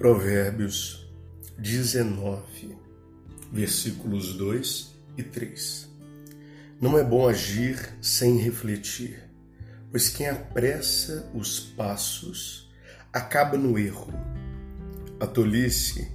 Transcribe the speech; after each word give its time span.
Provérbios 0.00 1.06
19, 1.58 2.74
versículos 3.52 4.34
2 4.34 4.94
e 5.18 5.22
3. 5.22 5.90
Não 6.80 6.96
é 6.96 7.04
bom 7.04 7.28
agir 7.28 7.76
sem 8.00 8.38
refletir, 8.38 9.22
pois 9.90 10.08
quem 10.08 10.26
apressa 10.26 11.30
os 11.34 11.60
passos 11.60 12.72
acaba 13.12 13.58
no 13.58 13.78
erro. 13.78 14.10
A 15.20 15.26
tolice 15.26 16.10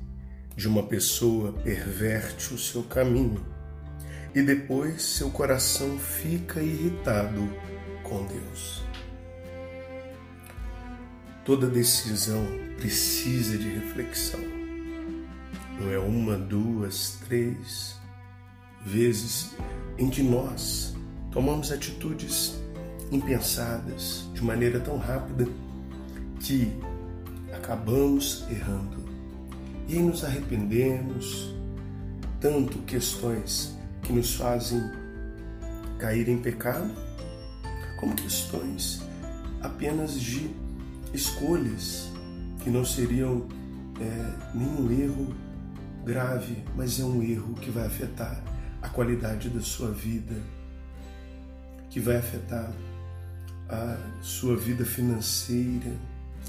de 0.57 0.67
uma 0.67 0.81
pessoa 0.87 1.53
perverte 1.53 2.55
o 2.55 2.57
seu 2.57 2.81
caminho 2.81 3.45
e 4.33 4.41
depois 4.41 5.03
seu 5.03 5.29
coração 5.29 5.99
fica 5.99 6.59
irritado 6.59 7.47
com 8.01 8.25
Deus. 8.25 8.83
Toda 11.45 11.67
decisão 11.67 12.43
precisa 12.75 13.55
de 13.55 13.69
reflexão. 13.69 14.39
Não 15.79 15.91
é 15.91 15.99
uma, 15.99 16.35
duas, 16.35 17.19
três 17.27 17.95
vezes 18.83 19.51
em 19.95 20.09
que 20.09 20.23
nós. 20.23 20.95
Tomamos 21.31 21.71
atitudes 21.71 22.59
impensadas 23.11 24.27
de 24.33 24.43
maneira 24.43 24.79
tão 24.79 24.97
rápida 24.97 25.47
que 26.39 26.67
acabamos 27.55 28.43
errando. 28.49 29.05
E 29.87 29.99
nos 29.99 30.23
arrependemos. 30.23 31.53
Tanto 32.41 32.79
questões 32.79 33.77
que 34.01 34.11
nos 34.11 34.33
fazem 34.33 34.81
cair 35.99 36.27
em 36.27 36.39
pecado, 36.39 36.91
como 37.99 38.15
questões 38.15 39.03
apenas 39.61 40.19
de 40.19 40.64
escolhas 41.15 42.11
que 42.63 42.69
não 42.69 42.85
seriam 42.85 43.47
é, 43.99 44.55
nenhum 44.57 44.91
erro 44.91 45.35
grave, 46.03 46.63
mas 46.75 46.99
é 46.99 47.03
um 47.03 47.23
erro 47.23 47.53
que 47.55 47.71
vai 47.71 47.85
afetar 47.85 48.43
a 48.81 48.89
qualidade 48.89 49.49
da 49.49 49.61
sua 49.61 49.91
vida, 49.91 50.35
que 51.89 51.99
vai 51.99 52.17
afetar 52.17 52.71
a 53.67 53.97
sua 54.21 54.55
vida 54.55 54.85
financeira, 54.85 55.91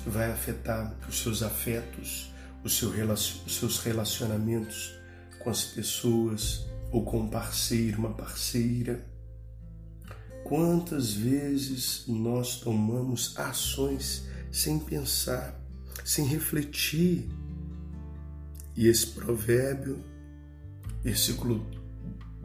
que 0.03 0.11
vai 0.11 0.31
afetar 0.31 0.94
os 1.09 1.22
seus 1.22 1.42
afetos, 1.42 2.31
os 2.62 2.77
seus 2.77 3.78
relacionamentos 3.78 4.94
com 5.39 5.48
as 5.48 5.64
pessoas 5.64 6.67
ou 6.91 7.05
com 7.05 7.20
um 7.20 7.28
parceiro, 7.28 7.98
uma 7.98 8.12
parceira. 8.12 9.06
Quantas 10.44 11.12
vezes 11.12 12.05
nós 12.06 12.61
tomamos 12.61 13.37
ações 13.39 14.27
sem 14.56 14.78
pensar, 14.78 15.54
sem 16.02 16.24
refletir. 16.24 17.28
E 18.74 18.88
esse 18.88 19.08
provérbio, 19.08 20.02
versículo 21.02 21.66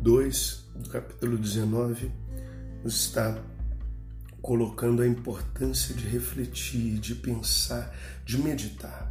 2 0.02 0.66
do 0.76 0.90
capítulo 0.90 1.38
19, 1.38 2.12
nos 2.84 3.06
está 3.06 3.42
colocando 4.42 5.02
a 5.02 5.08
importância 5.08 5.96
de 5.96 6.06
refletir, 6.06 7.00
de 7.00 7.16
pensar, 7.16 7.96
de 8.26 8.38
meditar. 8.38 9.10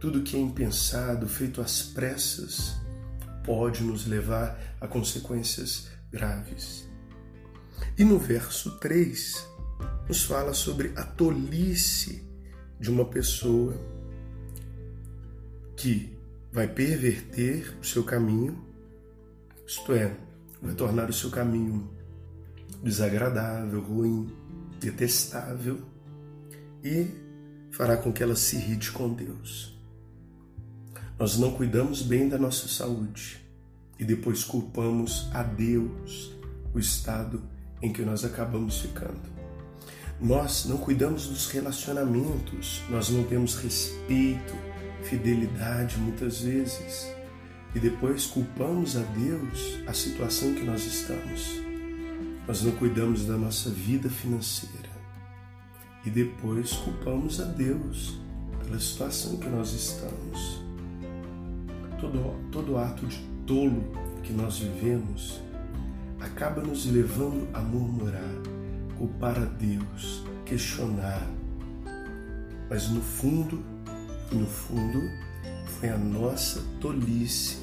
Tudo 0.00 0.24
que 0.24 0.36
é 0.36 0.40
impensado, 0.40 1.28
feito 1.28 1.60
às 1.60 1.82
pressas, 1.82 2.74
pode 3.44 3.84
nos 3.84 4.08
levar 4.08 4.58
a 4.80 4.88
consequências 4.88 5.86
graves. 6.10 6.84
E 7.96 8.02
no 8.02 8.18
verso 8.18 8.76
3, 8.80 9.55
nos 10.08 10.24
fala 10.24 10.54
sobre 10.54 10.92
a 10.96 11.02
tolice 11.02 12.24
de 12.78 12.90
uma 12.90 13.04
pessoa 13.04 13.74
que 15.76 16.16
vai 16.52 16.68
perverter 16.68 17.76
o 17.80 17.84
seu 17.84 18.04
caminho, 18.04 18.64
isto 19.66 19.92
é, 19.92 20.16
vai 20.62 20.74
tornar 20.74 21.10
o 21.10 21.12
seu 21.12 21.30
caminho 21.30 21.90
desagradável, 22.82 23.80
ruim, 23.80 24.32
detestável 24.80 25.80
e 26.82 27.06
fará 27.70 27.96
com 27.96 28.12
que 28.12 28.22
ela 28.22 28.36
se 28.36 28.56
irrite 28.56 28.92
com 28.92 29.12
Deus. 29.12 29.76
Nós 31.18 31.38
não 31.38 31.52
cuidamos 31.52 32.02
bem 32.02 32.28
da 32.28 32.38
nossa 32.38 32.68
saúde 32.68 33.42
e 33.98 34.04
depois 34.04 34.44
culpamos 34.44 35.28
a 35.32 35.42
Deus 35.42 36.32
o 36.74 36.78
estado 36.78 37.42
em 37.82 37.92
que 37.92 38.02
nós 38.02 38.24
acabamos 38.24 38.80
ficando. 38.80 39.20
Nós 40.20 40.64
não 40.64 40.78
cuidamos 40.78 41.26
dos 41.26 41.46
relacionamentos, 41.50 42.82
nós 42.88 43.10
não 43.10 43.22
temos 43.24 43.54
respeito, 43.56 44.54
fidelidade 45.02 45.98
muitas 45.98 46.40
vezes 46.40 47.06
e 47.74 47.78
depois 47.78 48.24
culpamos 48.24 48.96
a 48.96 49.02
Deus 49.02 49.78
a 49.86 49.92
situação 49.92 50.54
que 50.54 50.64
nós 50.64 50.86
estamos. 50.86 51.60
Nós 52.48 52.62
não 52.62 52.72
cuidamos 52.72 53.26
da 53.26 53.36
nossa 53.36 53.68
vida 53.68 54.08
financeira 54.08 54.88
e 56.04 56.08
depois 56.08 56.72
culpamos 56.72 57.38
a 57.38 57.44
Deus 57.44 58.18
pela 58.64 58.80
situação 58.80 59.36
que 59.36 59.48
nós 59.48 59.74
estamos. 59.74 60.64
Todo, 62.00 62.50
todo 62.50 62.78
ato 62.78 63.04
de 63.06 63.18
tolo 63.46 63.84
que 64.22 64.32
nós 64.32 64.60
vivemos 64.60 65.42
acaba 66.20 66.62
nos 66.62 66.86
levando 66.86 67.46
a 67.52 67.60
murmurar 67.60 68.55
culpar 68.98 69.38
a 69.38 69.44
Deus, 69.44 70.24
questionar. 70.44 71.26
Mas 72.68 72.88
no 72.88 73.00
fundo, 73.00 73.64
no 74.32 74.46
fundo, 74.46 75.00
foi 75.66 75.90
a 75.90 75.98
nossa 75.98 76.62
tolice, 76.80 77.58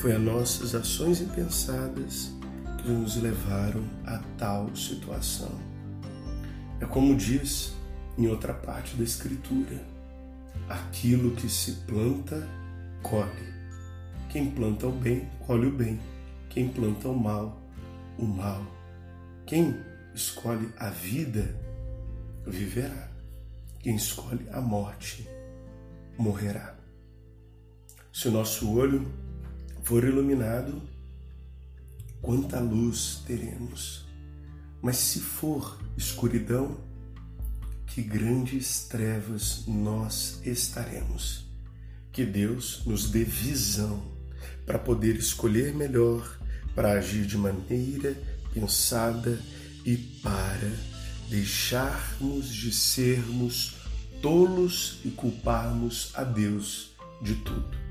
foi 0.00 0.12
as 0.12 0.20
nossas 0.20 0.74
ações 0.74 1.20
impensadas 1.20 2.32
que 2.78 2.88
nos 2.88 3.16
levaram 3.16 3.84
a 4.06 4.18
tal 4.38 4.74
situação. 4.74 5.50
É 6.80 6.86
como 6.86 7.14
diz 7.14 7.74
em 8.16 8.26
outra 8.26 8.54
parte 8.54 8.96
da 8.96 9.04
Escritura: 9.04 9.84
aquilo 10.68 11.32
que 11.32 11.48
se 11.48 11.72
planta, 11.86 12.48
colhe. 13.02 13.50
Quem 14.30 14.50
planta 14.50 14.86
o 14.86 14.92
bem, 14.92 15.28
colhe 15.46 15.66
o 15.66 15.72
bem. 15.72 16.00
Quem 16.48 16.68
planta 16.68 17.08
o 17.08 17.18
mal, 17.18 17.60
o 18.18 18.24
mal. 18.24 18.64
Quem 19.46 19.76
escolhe 20.14 20.72
a 20.76 20.90
vida, 20.90 21.54
viverá. 22.46 23.10
Quem 23.78 23.96
escolhe 23.96 24.46
a 24.52 24.60
morte, 24.60 25.28
morrerá. 26.18 26.76
Se 28.12 28.28
o 28.28 28.30
nosso 28.30 28.70
olho 28.72 29.10
for 29.82 30.04
iluminado, 30.04 30.82
quanta 32.20 32.60
luz 32.60 33.22
teremos. 33.26 34.06
Mas 34.82 34.96
se 34.96 35.20
for 35.20 35.78
escuridão, 35.96 36.76
que 37.86 38.02
grandes 38.02 38.84
trevas 38.84 39.64
nós 39.66 40.40
estaremos. 40.44 41.46
Que 42.12 42.24
Deus 42.24 42.84
nos 42.86 43.10
dê 43.10 43.24
visão 43.24 44.02
para 44.64 44.78
poder 44.78 45.16
escolher 45.16 45.74
melhor, 45.74 46.38
para 46.74 46.92
agir 46.92 47.26
de 47.26 47.36
maneira 47.36 48.16
pensada 48.52 49.40
e 49.84 49.96
para 49.96 50.72
deixarmos 51.28 52.52
de 52.52 52.72
sermos 52.72 53.74
tolos 54.20 54.98
e 55.04 55.10
culparmos 55.10 56.10
a 56.14 56.24
Deus 56.24 56.90
de 57.22 57.34
tudo. 57.36 57.89